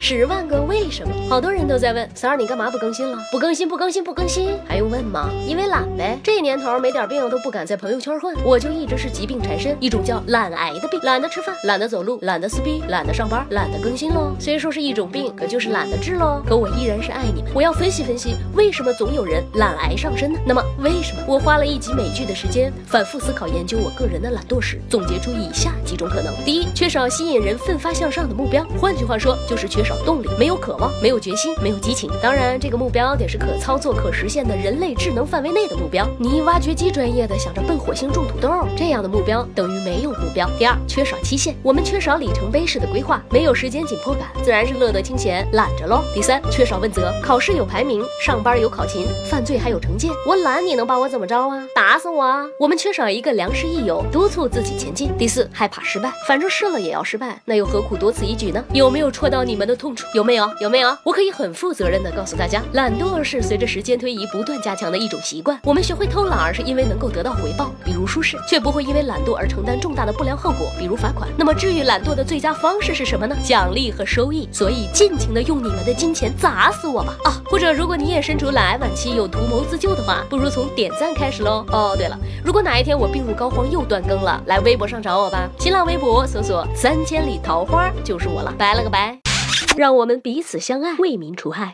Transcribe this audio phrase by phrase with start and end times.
[0.00, 3.18] 十万个为什么，好多人都在问三儿，你干嘛不更新了？
[3.32, 5.28] 不更新，不更新，不更新，还用问吗？
[5.44, 6.16] 因为懒呗。
[6.22, 14.34] 这年头没点病都不敢在朋友圈混，我就一直是疾病缠身，一种叫懒癌的病，懒得吃饭，懒得走路，懒得撕逼，懒得上班，懒得更新喽。
[14.38, 16.40] 虽说是一种病，可就是懒得治喽。
[16.46, 17.50] 可我依然是爱你们。
[17.52, 20.38] 我要分析分析，为什么总有人懒癌上身呢？
[20.46, 21.22] 那么为什么？
[21.26, 32.10] 我花了一集美剧的时间，反复思考研究我个人的懒惰史，总结出以下几种可能：第一，缺少吸引人奋发向上的目标，换句话说，就是缺少少动力，没有渴望，没有决心，没有激情。
[32.22, 36.06] 当然，这个目标得是可操作、可实现的人类智能范围内的目标。
[36.18, 40.46] 你挖掘机专业的想着奔火星种土豆，这样的目标等于没有目标。
[40.58, 46.02] 第二，缺少期限，我们缺少里程碑式的规划，没有时间紧迫感，自然是乐得清闲，懒着喽。
[46.14, 50.08] 第三，缺少问责，考试有排名，上班有考勤，犯罪还有惩戒。
[50.26, 51.64] 我懒，你能把我怎么着啊？
[51.74, 52.44] 打死我啊！
[52.58, 55.10] 我们缺少一个良师益友，督促自己前进。
[55.16, 58.62] 第四，害怕失败，反正试了也要失败，那又何苦多此一举呢？
[58.72, 60.06] 有没有戳到你们的痛处？
[60.12, 60.50] 有没有？
[60.60, 60.94] 有没有？
[61.04, 65.58] 我可以很负责任的告诉大家，懒惰是随着时间推移不断加强的一种习惯。
[65.62, 71.28] 我们学会偷懒儿是因为能够得到回报，比如舒适，却不会因为懒惰而承担重大的不良后果，比如罚款。
[71.36, 73.36] 那么治愈懒惰的最佳方式是什么呢？
[73.42, 74.48] 奖励和收益。
[74.50, 77.14] 所以尽情的用你们的金钱砸死我吧！
[77.24, 81.64] 啊，或者如果你也身处懒癌晚期，有图谋自救的话，不如从点赞开始喽。
[81.70, 88.52] 哦，对了，如果哪一天我病入膏肓又断更了，来微博上找我吧，新浪微博搜索三千里桃花就是我了。
[88.58, 89.27] 拜了个拜。
[89.76, 91.70] 让我们彼此相爱，为民除害。